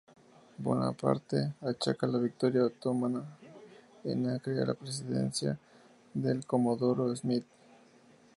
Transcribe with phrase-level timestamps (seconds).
[0.57, 3.23] Bonaparte achaca la victoria otomana
[4.03, 5.59] en Acre a la presencia
[6.15, 7.45] del comodoro Smith.